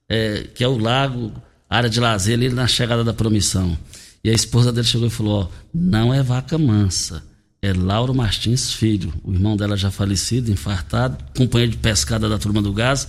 [0.07, 1.33] é, que é o lago,
[1.69, 3.77] área de lazer ali na chegada da promissão.
[4.23, 7.21] E a esposa dele chegou e falou, ó, não é Vaca Mansa,
[7.61, 12.61] é Lauro Martins Filho, o irmão dela já falecido, infartado, companheiro de pescada da turma
[12.61, 13.07] do gás.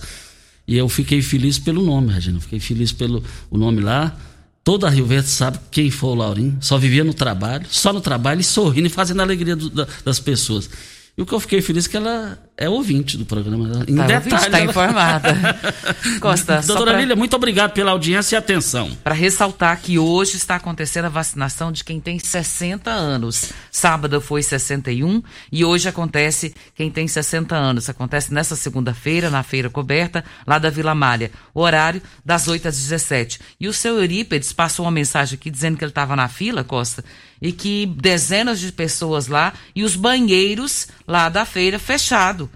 [0.67, 2.39] E eu fiquei feliz pelo nome, Regina.
[2.39, 4.17] Fiquei feliz pelo o nome lá.
[4.63, 6.57] Toda a Rio Verde sabe quem foi o Laurinho.
[6.59, 9.87] Só vivia no trabalho, só no trabalho e sorrindo e fazendo a alegria do, da,
[10.03, 10.69] das pessoas.
[11.17, 13.85] E o que eu fiquei feliz é que ela é ouvinte do programa.
[13.87, 14.45] Em tá detalhe.
[14.45, 14.69] Está ela...
[14.69, 15.35] informada.
[16.19, 16.61] Costa.
[16.61, 16.99] Doutora pra...
[16.99, 18.89] Lília, muito obrigado pela audiência e atenção.
[19.03, 23.53] Para ressaltar que hoje está acontecendo a vacinação de quem tem 60 anos.
[23.71, 27.89] Sábado foi 61 e hoje acontece quem tem 60 anos.
[27.89, 31.29] Acontece nessa segunda-feira, na feira coberta, lá da Vila Malha.
[31.53, 33.39] O horário das 8 às 17.
[33.59, 37.05] E o seu Eurípedes passou uma mensagem aqui dizendo que ele estava na fila, Costa,
[37.41, 42.46] e que dezenas de pessoas lá e os banheiros lá da feira fechado.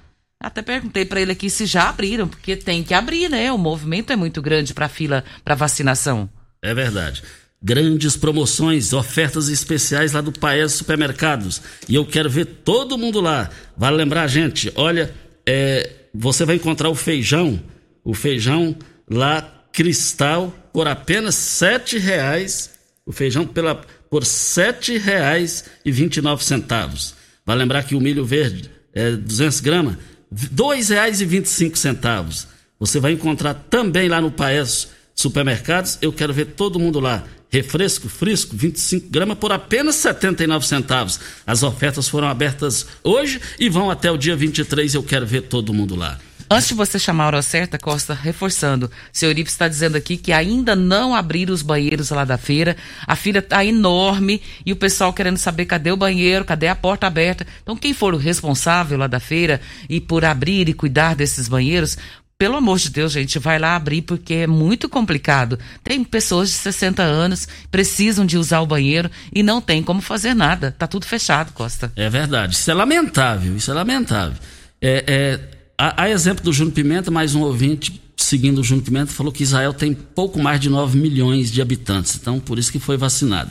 [0.42, 3.52] Até perguntei para ele aqui se já abriram, porque tem que abrir, né?
[3.52, 6.28] O movimento é muito grande para fila para vacinação.
[6.64, 7.22] É verdade.
[7.62, 11.62] Grandes promoções, ofertas especiais lá do Paes Supermercados.
[11.88, 13.52] E eu quero ver todo mundo lá.
[13.78, 15.14] Vale lembrar, gente, olha,
[15.46, 17.62] é, você vai encontrar o feijão,
[18.04, 18.76] o feijão
[19.08, 22.72] lá cristal por apenas sete reais.
[23.06, 23.76] O feijão pela,
[24.10, 27.14] por sete reais e vinte e nove centavos.
[27.46, 29.98] Vai lembrar que o milho verde é 200 gramas,
[30.32, 32.48] R$ 2,25.
[32.80, 35.98] Você vai encontrar também lá no Paes Supermercados.
[36.02, 37.24] Eu quero ver todo mundo lá.
[37.50, 41.20] Refresco frisco, 25 gramas por apenas 79 centavos.
[41.46, 44.94] As ofertas foram abertas hoje e vão até o dia 23.
[44.96, 46.18] Eu quero ver todo mundo lá.
[46.52, 50.18] Antes de você chamar a hora certa, Costa, reforçando, o senhor Ips está dizendo aqui
[50.18, 52.76] que ainda não abriram os banheiros lá da feira,
[53.08, 57.08] a fila está enorme e o pessoal querendo saber cadê o banheiro, cadê a porta
[57.08, 57.48] aberta.
[57.64, 61.98] Então, quem for o responsável lá da feira e por abrir e cuidar desses banheiros,
[62.38, 65.58] pelo amor de Deus, gente, vai lá abrir porque é muito complicado.
[65.82, 70.34] Tem pessoas de 60 anos precisam de usar o banheiro e não tem como fazer
[70.34, 70.76] nada.
[70.78, 71.94] Tá tudo fechado, Costa.
[71.96, 72.56] É verdade.
[72.56, 73.56] Isso é lamentável.
[73.56, 74.38] Isso é lamentável.
[74.82, 79.12] É, é a, a exemplo do Júnior Pimenta, mais um ouvinte seguindo o Júnior Pimenta
[79.12, 82.78] falou que Israel tem pouco mais de 9 milhões de habitantes, então por isso que
[82.78, 83.50] foi vacinado.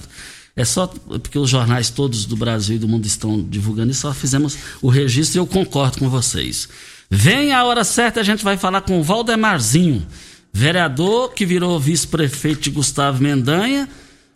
[0.54, 4.14] É só porque os jornais todos do Brasil e do mundo estão divulgando isso, só
[4.14, 6.68] fizemos o registro e eu concordo com vocês.
[7.10, 10.06] Vem a hora certa, a gente vai falar com o Valdemarzinho,
[10.52, 13.88] vereador que virou vice-prefeito de Gustavo Mendanha.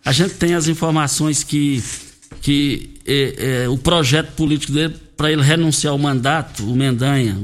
[0.05, 1.81] A gente tem as informações que,
[2.43, 7.39] que é, é, o projeto político dele, para ele renunciar ao mandato, o Mendanha,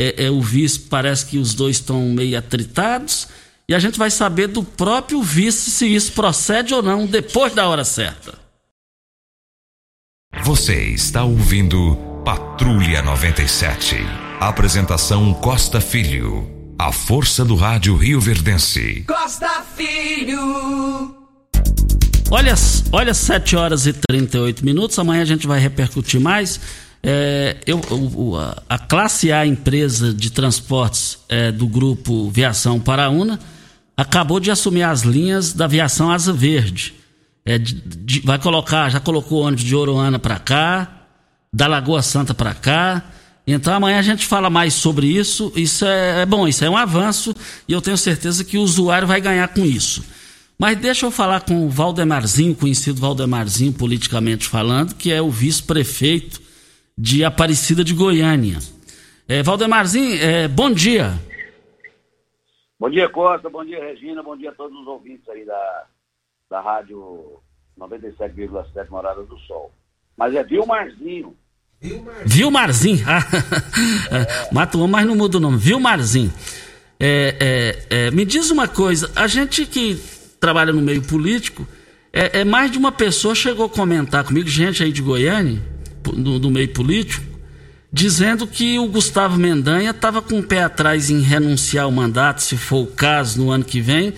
[0.00, 3.28] é, é, o vice, parece que os dois estão meio atritados.
[3.68, 7.68] E a gente vai saber do próprio vice se isso procede ou não depois da
[7.68, 8.38] hora certa.
[10.42, 13.96] Você está ouvindo Patrulha 97.
[14.40, 16.48] Apresentação Costa Filho.
[16.78, 19.04] A força do rádio Rio Verdense.
[19.06, 21.14] Costa Filho.
[22.30, 22.54] Olha,
[22.90, 24.98] olha 7 horas e 38 minutos.
[24.98, 26.58] Amanhã a gente vai repercutir mais.
[27.02, 27.80] É, eu,
[28.68, 33.40] a, classe A empresa de transportes é, do grupo Viação Paraúna
[33.96, 36.94] acabou de assumir as linhas da Viação Asa Verde.
[37.44, 41.06] É, de, de, vai colocar, já colocou ônibus de Oroana para cá,
[41.52, 43.02] da Lagoa Santa para cá.
[43.46, 45.52] Então amanhã a gente fala mais sobre isso.
[45.56, 47.34] Isso é, é bom, isso é um avanço
[47.66, 50.04] e eu tenho certeza que o usuário vai ganhar com isso.
[50.58, 56.49] Mas deixa eu falar com o Valdemarzinho, conhecido Valdemarzinho politicamente falando, que é o vice-prefeito
[57.00, 58.58] de Aparecida de Goiânia.
[59.26, 61.14] É, Valdemarzinho, é, bom dia.
[62.78, 65.84] Bom dia, Costa, bom dia, Regina, bom dia a todos os ouvintes aí da,
[66.50, 67.40] da rádio
[67.78, 69.72] 97,7 Morada do Sol.
[70.14, 71.34] Mas é Vilmarzinho.
[72.26, 73.00] Vilmarzinho.
[73.08, 74.52] é.
[74.52, 75.56] Mata o mas não muda o nome.
[75.56, 76.30] Vilmarzinho.
[76.98, 79.94] É, é, é, me diz uma coisa, a gente que
[80.38, 81.66] trabalha no meio político,
[82.12, 85.62] é, é mais de uma pessoa chegou a comentar comigo, gente aí de Goiânia,
[86.02, 87.24] do, do meio político,
[87.92, 92.56] dizendo que o Gustavo Mendanha estava com o pé atrás em renunciar ao mandato, se
[92.56, 94.12] for o caso, no ano que vem,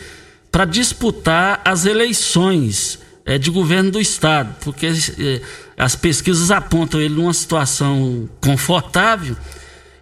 [0.50, 5.40] para disputar as eleições é, de governo do Estado, porque é,
[5.76, 9.36] as pesquisas apontam ele numa situação confortável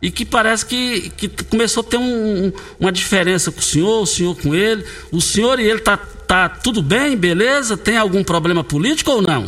[0.03, 4.07] e que parece que, que começou a ter um, uma diferença com o senhor, o
[4.07, 4.85] senhor com ele.
[5.13, 7.77] O senhor e ele tá, tá tudo bem, beleza?
[7.77, 9.47] Tem algum problema político ou não?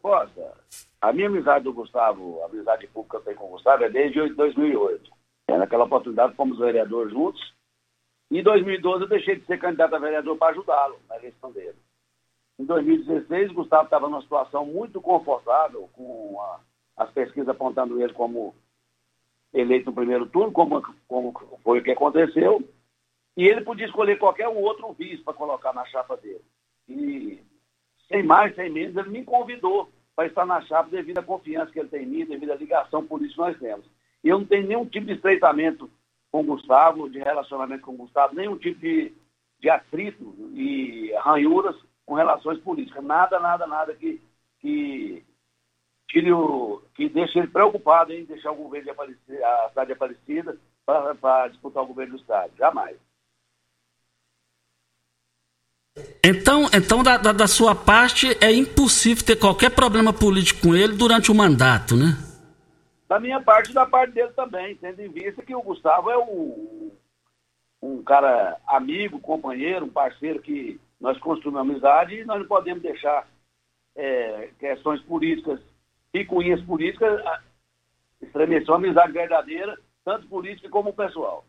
[0.00, 0.30] Poxa,
[1.00, 3.90] A minha amizade do Gustavo, a amizade pública que eu tenho com o Gustavo é
[3.90, 5.10] desde 2008.
[5.48, 7.54] É, naquela oportunidade fomos vereadores juntos.
[8.30, 11.78] Em 2012 eu deixei de ser candidato a vereador para ajudá-lo na eleição dele.
[12.58, 16.60] Em 2016, o Gustavo estava numa situação muito confortável, com a,
[16.96, 18.54] as pesquisas apontando ele como
[19.54, 21.32] eleito no primeiro turno, como, como
[21.62, 22.60] foi o que aconteceu.
[23.36, 26.44] E ele podia escolher qualquer outro vice para colocar na chapa dele.
[26.88, 27.40] E,
[28.08, 31.78] sem mais, sem menos, ele me convidou para estar na chapa devido à confiança que
[31.78, 33.86] ele tem em mim, devido à ligação política que nós temos.
[34.24, 35.88] E eu não tenho nenhum tipo de estreitamento
[36.32, 39.14] com o Gustavo, de relacionamento com o Gustavo, nenhum tipo de,
[39.60, 43.04] de atrito e ranhuras com relações políticas.
[43.04, 44.20] Nada, nada, nada que,
[44.58, 45.24] que,
[46.08, 49.92] tire o, que deixe ele preocupado em deixar o governo de Aparecida, a cidade de
[49.92, 52.50] Aparecida para disputar o governo do estado.
[52.58, 52.96] Jamais.
[56.24, 60.94] Então, então da, da, da, sua parte, é impossível ter qualquer problema político com ele
[60.94, 62.16] durante o mandato, né?
[63.08, 66.18] Da minha parte e da parte dele também, tendo em vista que o Gustavo é
[66.18, 66.90] um,
[67.80, 73.26] um cara amigo, companheiro, um parceiro que nós construímos amizade e nós não podemos deixar
[73.96, 75.60] é, questões políticas
[76.12, 77.22] e cunhas políticas
[78.20, 81.44] estremecer uma amizade verdadeira, tanto política como pessoal.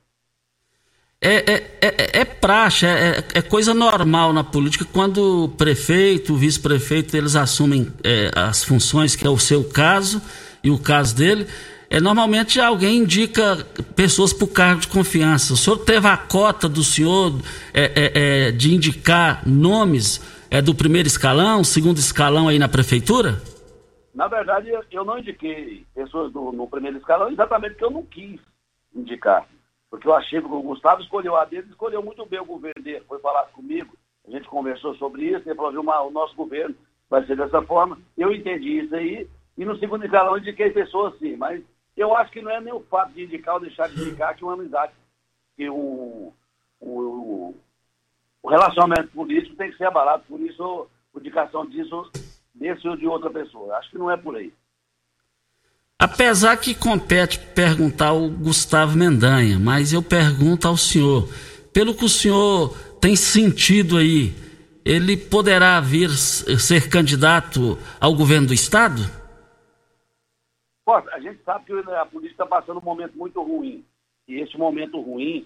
[1.21, 6.37] É, é, é, é praxe, é, é, coisa normal na política quando o prefeito, o
[6.37, 10.21] vice-prefeito, eles assumem é, as funções, que é o seu caso
[10.63, 11.45] e o caso dele.
[11.89, 15.53] É, normalmente alguém indica pessoas para o cargo de confiança.
[15.53, 17.33] O senhor teve a cota do senhor
[17.73, 23.41] é, é, é de indicar nomes é, do primeiro escalão, segundo escalão aí na prefeitura?
[24.13, 28.39] Na verdade, eu não indiquei pessoas do, no primeiro escalão exatamente porque eu não quis
[28.95, 29.45] indicar.
[29.89, 33.03] Porque eu achei que o Gustavo escolheu a dele, escolheu muito bem o governo dele.
[33.07, 33.97] Foi falar comigo,
[34.27, 36.75] a gente conversou sobre isso, ele falou, viu, o nosso governo
[37.09, 37.97] vai ser dessa forma.
[38.17, 41.63] Eu entendi isso aí, e no segundo escalão indiquei pessoas sim, mas
[41.97, 44.43] eu acho que não é nem o fato de indicar ou deixar de indicar que
[44.43, 44.93] uma amizade,
[45.57, 46.31] que o,
[46.79, 47.55] o,
[48.41, 50.87] o relacionamento político tem que ser abalado por isso,
[51.19, 52.09] indicação disso,
[52.53, 53.75] desse ou de outra pessoa.
[53.77, 54.53] Acho que não é por aí.
[56.01, 61.27] Apesar que compete perguntar ao Gustavo Mendanha, mas eu pergunto ao senhor,
[61.73, 64.33] pelo que o senhor tem sentido aí,
[64.85, 69.01] ele poderá vir ser candidato ao governo do Estado?
[71.11, 73.85] a gente sabe que a polícia está passando um momento muito ruim.
[74.25, 75.45] E esse momento ruim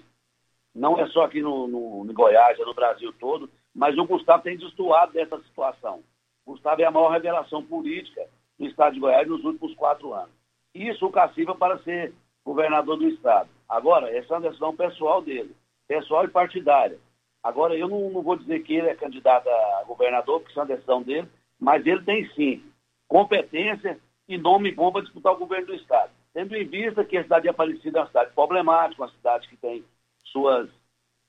[0.73, 4.43] não é só aqui no, no, no Goiás, é no Brasil todo, mas o Gustavo
[4.43, 6.03] tem destoado dessa situação.
[6.45, 8.21] O Gustavo é a maior revelação política
[8.57, 10.42] do Estado de Goiás nos últimos quatro anos.
[10.73, 13.49] Isso o cacifa para ser governador do estado.
[13.69, 15.55] Agora, essa é uma decisão pessoal dele,
[15.87, 16.99] pessoal e partidária.
[17.41, 20.63] Agora, eu não, não, vou dizer que ele é candidato a governador, porque isso é
[20.63, 21.27] uma decisão dele,
[21.59, 22.63] mas ele tem sim
[23.07, 26.11] competência e nome bom para disputar o governo do estado.
[26.33, 29.57] Tendo em vista que a cidade de Aparecida é uma cidade problemática, uma cidade que
[29.57, 29.83] tem
[30.23, 30.69] suas,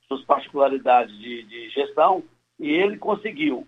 [0.09, 2.23] suas particularidades de, de gestão,
[2.59, 3.67] e ele conseguiu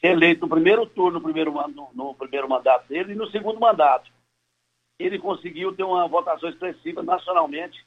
[0.00, 3.58] ser eleito no primeiro turno, no primeiro, no, no primeiro mandato dele, e no segundo
[3.58, 4.10] mandato
[4.98, 7.84] ele conseguiu ter uma votação expressiva nacionalmente.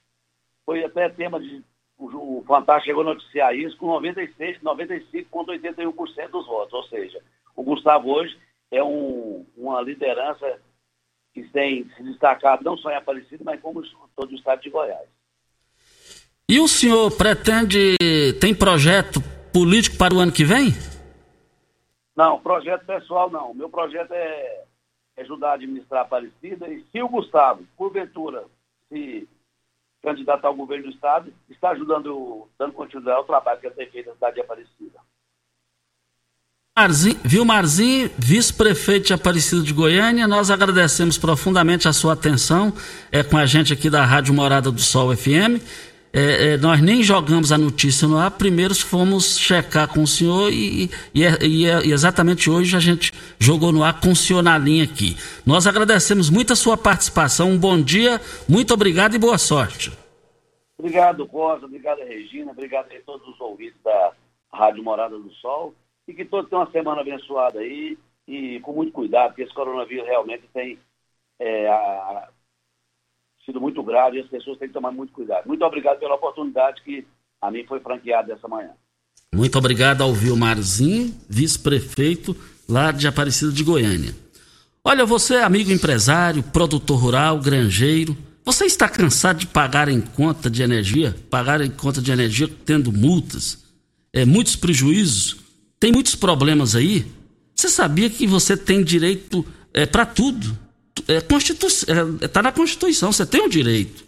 [0.65, 1.63] Foi até tema de.
[1.97, 6.73] O, Fantástico chegou a noticiar isso com 96, 95,81% dos votos.
[6.73, 7.21] Ou seja,
[7.55, 8.39] o Gustavo hoje
[8.71, 10.59] é um, uma liderança
[11.33, 13.83] que tem se destacado não só em Aparecida, mas como
[14.15, 15.07] todo o estado de Goiás.
[16.49, 17.95] E o senhor pretende,
[18.39, 19.21] tem projeto
[19.53, 20.73] político para o ano que vem?
[22.15, 23.53] Não, projeto pessoal não.
[23.53, 24.63] Meu projeto é
[25.17, 28.45] ajudar a administrar a Aparecida e se o Gustavo, porventura,
[28.89, 29.27] se
[30.01, 34.07] candidatar ao governo do Estado, está ajudando, dando continuidade ao trabalho que ele tem feito
[34.07, 34.99] na cidade de Aparecida.
[36.75, 42.73] Marzinho, Vilmarzinho, vice-prefeito de Aparecida de Goiânia, nós agradecemos profundamente a sua atenção.
[43.11, 45.61] É, com a gente aqui da Rádio Morada do Sol FM
[46.13, 50.51] é, é, nós nem jogamos a notícia no ar, primeiro fomos checar com o senhor
[50.51, 54.57] e, e, e, e, exatamente hoje a gente jogou no ar com o senhor na
[54.57, 55.15] linha aqui.
[55.45, 59.91] Nós agradecemos muito a sua participação, um bom dia, muito obrigado e boa sorte.
[60.77, 64.11] Obrigado, Costa, obrigado, Regina, obrigado a todos os ouvintes da
[64.51, 65.73] Rádio Morada do Sol
[66.07, 67.97] e que todos tenham uma semana abençoada aí
[68.27, 70.77] e com muito cuidado, porque esse coronavírus realmente tem
[71.39, 72.29] é, a,
[73.45, 75.47] sido muito grave e as pessoas têm que tomar muito cuidado.
[75.47, 77.05] Muito obrigado pela oportunidade que
[77.41, 78.71] a mim foi franqueada essa manhã.
[79.33, 82.35] Muito obrigado ao Vilmarzinho, vice-prefeito
[82.67, 84.13] lá de Aparecida de Goiânia.
[84.83, 90.63] Olha, você, amigo empresário, produtor rural, granjeiro, você está cansado de pagar em conta de
[90.63, 93.63] energia, pagar em conta de energia tendo multas,
[94.11, 95.37] é, muitos prejuízos,
[95.79, 97.05] tem muitos problemas aí?
[97.55, 100.57] Você sabia que você tem direito é para tudo.
[101.07, 104.03] É é, tá na Constituição, você tem o direito.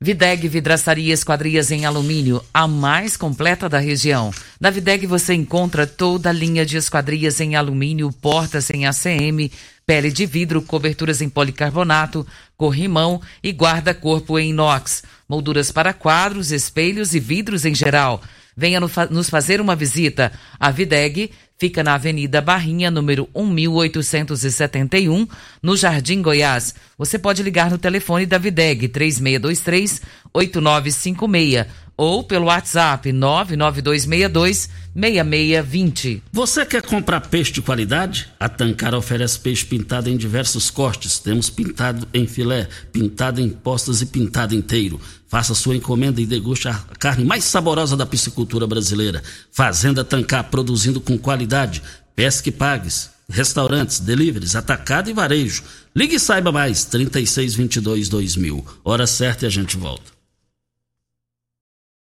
[0.00, 4.30] Videg Vidraçaria Esquadrias em Alumínio, a mais completa da região.
[4.60, 9.50] Na Videg você encontra toda a linha de esquadrias em alumínio, portas em ACM,
[9.86, 17.14] pele de vidro, coberturas em policarbonato, corrimão e guarda-corpo em inox, molduras para quadros, espelhos
[17.14, 18.22] e vidros em geral.
[18.54, 20.32] Venha nos fazer uma visita.
[20.58, 25.26] A Videg fica na Avenida Barrinha, número 1871,
[25.62, 26.74] no Jardim Goiás.
[26.96, 30.00] Você pode ligar no telefone da Videg 3623
[30.32, 31.66] 8956
[31.98, 36.22] ou pelo WhatsApp 99262 6620.
[36.32, 38.28] Você quer comprar peixe de qualidade?
[38.38, 41.18] A Tancar oferece peixe pintado em diversos cortes.
[41.18, 45.00] Temos pintado em filé, pintado em postas e pintado inteiro.
[45.28, 49.22] Faça sua encomenda e deguste a carne mais saborosa da piscicultura brasileira.
[49.52, 51.82] Fazenda Tancar, produzindo com qualidade.
[52.16, 53.10] Pesque Pagues.
[53.28, 55.62] Restaurantes, deliveries, atacado e varejo.
[55.94, 56.86] Ligue e saiba mais.
[56.86, 58.66] 3622 2000.
[58.82, 60.10] Hora certa e a gente volta.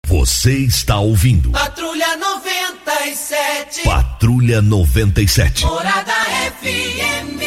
[0.05, 1.51] Você está ouvindo.
[1.51, 3.83] Patrulha 97.
[3.83, 5.65] Patrulha 97.
[5.65, 6.13] Morada
[6.61, 7.41] FM.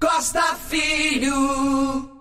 [0.00, 2.17] Costa Filho.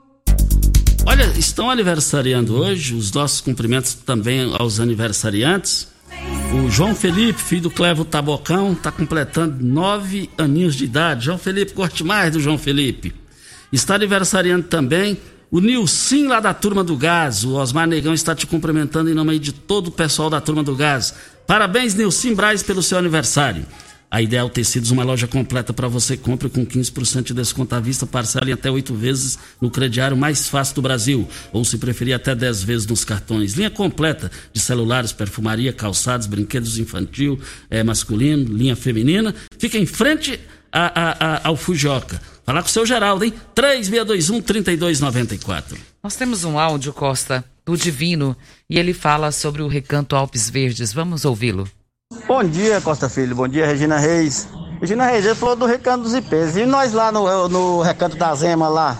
[1.09, 5.87] Olha, estão aniversariando hoje, os nossos cumprimentos também aos aniversariantes.
[6.53, 11.23] O João Felipe, filho do Clevo Tabocão, está completando nove aninhos de idade.
[11.23, 13.15] João Felipe, corte mais do João Felipe.
[13.71, 15.17] Está aniversariando também
[15.49, 17.45] o Nilcim lá da Turma do Gás.
[17.45, 20.75] O Osmar Negão está te cumprimentando em nome de todo o pessoal da Turma do
[20.75, 21.13] Gás.
[21.47, 23.65] Parabéns, Nilcim Braz, pelo seu aniversário.
[24.09, 26.15] A Ideal Tecidos, uma loja completa para você.
[26.15, 30.47] Compre com 15% de desconto à vista, parcela em até oito vezes no crediário mais
[30.47, 31.27] fácil do Brasil.
[31.51, 33.51] Ou, se preferir, até 10 vezes nos cartões.
[33.53, 37.37] Linha completa de celulares, perfumaria, calçados, brinquedos infantil,
[37.69, 39.35] é, masculino, linha feminina.
[39.59, 40.39] Fica em frente
[40.71, 42.21] a, a, a, ao Fujoca.
[42.45, 43.33] Falar com o seu Geraldo, hein?
[43.53, 45.77] 3621-3294.
[46.01, 48.37] Nós temos um áudio, Costa, do Divino,
[48.69, 50.93] e ele fala sobre o Recanto Alpes Verdes.
[50.93, 51.69] Vamos ouvi-lo.
[52.37, 53.35] Bom dia, Costa Filho.
[53.35, 54.47] Bom dia, Regina Reis.
[54.79, 56.55] Regina Reis, ele falou do Recanto dos Ipês.
[56.55, 58.95] E nós lá no, no Recanto da Zema, lá,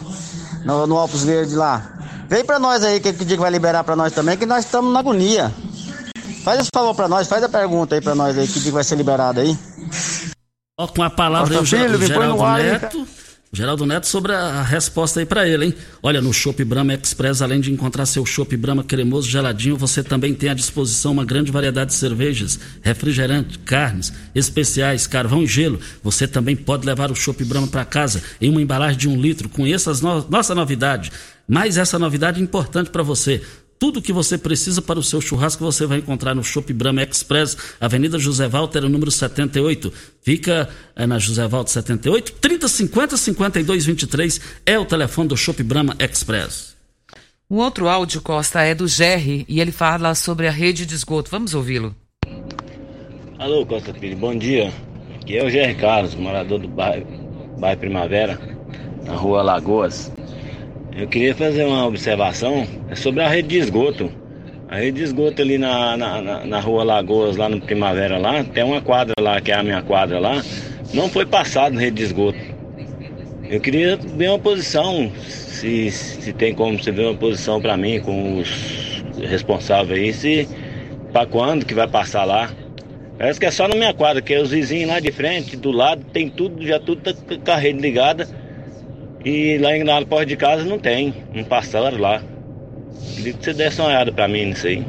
[0.66, 1.88] no, no Alpes Verdes lá.
[2.28, 4.66] Vem pra nós aí, que, que dia que vai liberar pra nós também, que nós
[4.66, 5.54] estamos na agonia.
[6.44, 8.72] Faz esse favor pra nós, faz a pergunta aí pra nós aí, que dia que
[8.72, 9.56] vai ser liberado aí.
[10.76, 13.08] Ó, com a palavra Costa aí, o, Filho, Geraldo Neto.
[13.52, 15.74] Geraldo Neto sobre a resposta aí para ele, hein?
[16.04, 20.34] Olha, no Shop Brahma Express, além de encontrar seu Shop Brahma cremoso, geladinho, você também
[20.34, 25.80] tem à disposição uma grande variedade de cervejas, refrigerante, carnes, especiais, carvão e gelo.
[26.04, 29.48] Você também pode levar o Shop Brahma para casa em uma embalagem de um litro.
[29.48, 30.28] Conheça as no...
[30.30, 31.10] nossa novidade.
[31.48, 33.42] Mas essa novidade é importante para você.
[33.80, 37.56] Tudo que você precisa para o seu churrasco você vai encontrar no Shop Brahma Express,
[37.80, 39.94] Avenida José Walter, número 78.
[40.22, 46.76] Fica é, na José Walter 78, 3050 5223 é o telefone do Shop Brahma Express.
[47.50, 51.30] O outro áudio, Costa, é do Gerry e ele fala sobre a rede de esgoto.
[51.30, 51.96] Vamos ouvi-lo.
[53.38, 54.74] Alô, Costa Filho, bom dia.
[55.22, 57.06] Aqui é o Gerry Carlos, morador do bairro,
[57.60, 58.40] bairro Primavera,
[59.06, 60.12] na rua Lagoas.
[60.98, 64.12] Eu queria fazer uma observação sobre a rede de esgoto.
[64.68, 68.44] A rede de esgoto ali na, na, na, na rua Lagoas, lá no Primavera, lá,
[68.44, 70.44] tem uma quadra lá, que é a minha quadra lá,
[70.96, 72.40] não foi passado rede de esgoto.
[73.48, 78.00] Eu queria ver uma posição, se, se tem como você ver uma posição para mim
[78.00, 80.50] com os responsáveis aí, se
[81.14, 82.50] para quando que vai passar lá.
[83.20, 85.72] Parece que é só na minha quadra, que é os vizinhos lá de frente, do
[85.72, 88.28] lado, tem tudo, já tudo tá com a rede ligada.
[89.28, 92.24] E lá em na porta de casa não tem, não passaram lá.
[93.14, 94.86] Queria que você desse uma olhada pra mim nisso aí.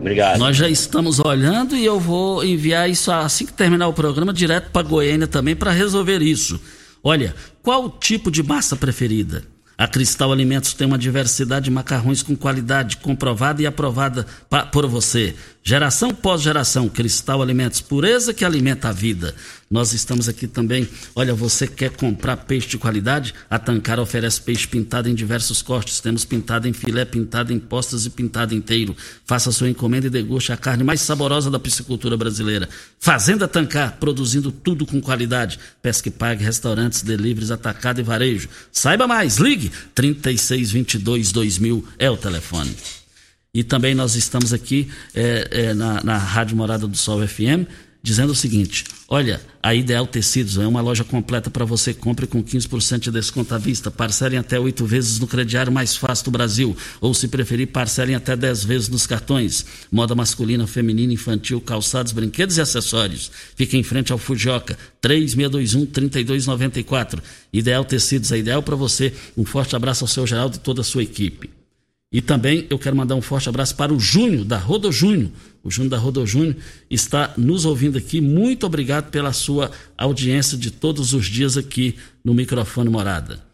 [0.00, 0.36] Obrigado.
[0.36, 4.72] Nós já estamos olhando e eu vou enviar isso assim que terminar o programa direto
[4.72, 6.60] para Goiânia também para resolver isso.
[7.04, 9.44] Olha, qual o tipo de massa preferida?
[9.78, 14.26] A Cristal Alimentos tem uma diversidade de macarrões com qualidade comprovada e aprovada
[14.72, 15.36] por você.
[15.62, 19.36] Geração pós geração, Cristal Alimentos, pureza que alimenta a vida.
[19.70, 20.88] Nós estamos aqui também.
[21.14, 23.34] Olha, você quer comprar peixe de qualidade?
[23.50, 26.00] A Tancar oferece peixe pintado em diversos cortes.
[26.00, 28.96] Temos pintado em filé, pintado em postas e pintado inteiro.
[29.26, 32.66] Faça sua encomenda e deguste a carne mais saborosa da piscicultura brasileira.
[32.98, 35.58] Fazenda Tancar, produzindo tudo com qualidade.
[35.82, 38.48] Pesque Pague, restaurantes, deliveries, atacado e varejo.
[38.72, 42.74] Saiba mais, ligue 3622 2000 é o telefone.
[43.52, 47.68] E também nós estamos aqui é, é, na, na Rádio Morada do Sol FM
[48.02, 51.92] dizendo o seguinte: olha, a Ideal Tecidos é uma loja completa para você.
[51.92, 53.90] Compre com 15% de desconto à vista.
[53.90, 56.76] Parcelem até oito vezes no crediário mais fácil do Brasil.
[57.00, 59.66] Ou, se preferir, parcelem até 10 vezes nos cartões.
[59.90, 63.30] Moda masculina, feminina, infantil, calçados, brinquedos e acessórios.
[63.56, 67.20] Fica em frente ao Fujioka, 3621-3294.
[67.52, 69.12] Ideal Tecidos é ideal para você.
[69.36, 71.57] Um forte abraço ao seu Geraldo e toda a sua equipe.
[72.10, 75.30] E também eu quero mandar um forte abraço para o Júnior, da Rodo Júnior.
[75.62, 76.56] O Júnior da Rodo Júnior
[76.90, 78.20] está nos ouvindo aqui.
[78.20, 83.47] Muito obrigado pela sua audiência de todos os dias aqui no microfone Morada.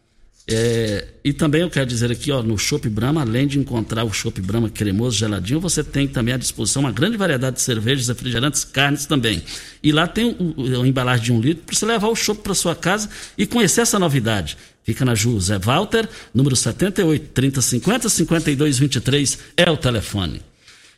[0.46, 4.12] É, e também eu quero dizer aqui, ó, no Chopp Brahma, além de encontrar o
[4.12, 8.62] Chopp Brahma cremoso, geladinho, você tem também à disposição uma grande variedade de cervejas, refrigerantes,
[8.62, 9.42] carnes também.
[9.82, 12.74] E lá tem o, embalagem de um litro para você levar o chopp para sua
[12.74, 14.58] casa e conhecer essa novidade.
[14.82, 20.42] Fica na José Walter, número 78, 3050 5223 é o telefone.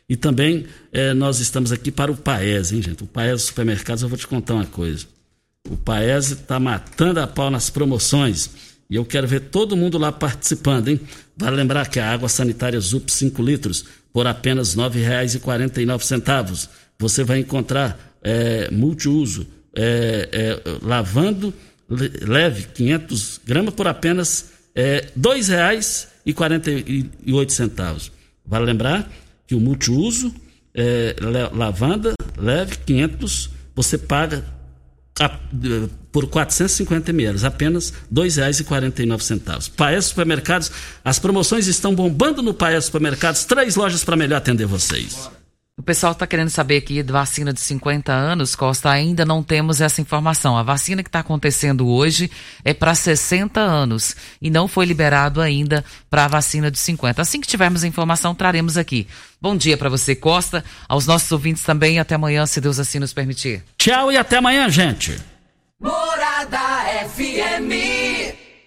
[0.09, 3.03] E também é, nós estamos aqui para o Paese, hein, gente?
[3.03, 5.05] O Paese Supermercados, eu vou te contar uma coisa.
[5.69, 8.49] O Paese está matando a pau nas promoções.
[8.89, 11.01] E eu quero ver todo mundo lá participando, hein?
[11.35, 13.83] Vale lembrar que a água sanitária ZUP 5 litros,
[14.13, 16.69] por apenas R$ 9,49.
[16.97, 21.53] Você vai encontrar é, multiuso, é, é, lavando
[21.89, 28.11] leve 500 gramas por apenas é, R$ 2,48.
[28.45, 29.11] Vale lembrar
[29.45, 30.33] que o multiuso,
[30.73, 31.13] é,
[31.53, 34.45] lavanda leve 500, você paga
[36.11, 39.71] por 450 ml, apenas R$ 2,49.
[39.75, 40.71] Paes Supermercados,
[41.03, 45.29] as promoções estão bombando no Paes Supermercados, três lojas para melhor atender vocês.
[45.79, 49.79] O pessoal está querendo saber aqui de vacina de 50 anos, Costa, ainda não temos
[49.79, 50.57] essa informação.
[50.57, 52.31] A vacina que está acontecendo hoje
[52.65, 57.21] é para 60 anos e não foi liberado ainda para a vacina de 50.
[57.21, 59.07] Assim que tivermos a informação, traremos aqui.
[59.39, 61.99] Bom dia para você, Costa, aos nossos ouvintes também.
[61.99, 63.63] Até amanhã, se Deus assim nos permitir.
[63.77, 65.15] Tchau e até amanhã, gente.
[65.79, 66.57] Morada
[67.15, 68.26] FM.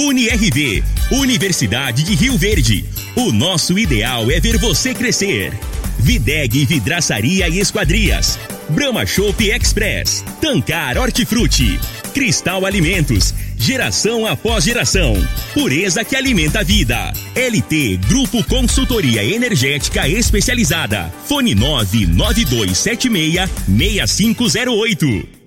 [0.00, 0.82] UniRV,
[1.12, 2.86] Universidade de Rio Verde.
[3.14, 5.52] O nosso ideal é ver você crescer.
[5.98, 8.38] Videg Vidraçaria e Esquadrias.
[8.70, 10.24] Brahma Shop Express.
[10.40, 11.78] Tancar Hortifruti.
[12.14, 13.34] Cristal Alimentos.
[13.58, 15.12] Geração após geração.
[15.52, 17.12] Pureza que alimenta a vida.
[17.36, 21.12] LT Grupo Consultoria Energética Especializada.
[21.26, 25.38] Fone 99276 6508.